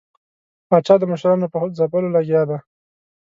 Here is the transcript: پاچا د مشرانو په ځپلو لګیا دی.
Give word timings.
پاچا 0.69 0.95
د 0.99 1.03
مشرانو 1.11 1.47
په 1.53 1.57
ځپلو 1.77 2.13
لګیا 2.15 2.41
دی. 2.49 2.57